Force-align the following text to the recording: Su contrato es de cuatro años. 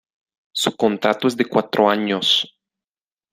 Su 0.55 0.75
contrato 0.75 1.27
es 1.27 1.37
de 1.37 1.45
cuatro 1.45 1.87
años. 1.87 2.57